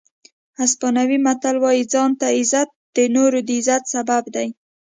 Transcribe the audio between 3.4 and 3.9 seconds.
د عزت